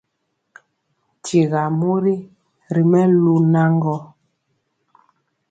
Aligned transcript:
Tyira 1.23 1.63
mori 1.79 2.15
ri 2.73 2.83
melu 2.91 3.33
naŋgɔ, 3.53 3.95